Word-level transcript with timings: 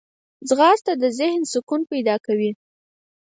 ځغاسته 0.49 0.91
د 0.97 1.03
ذهن 1.19 1.41
سکون 1.51 1.81
پیدا 1.91 2.15
کوي 2.25 2.51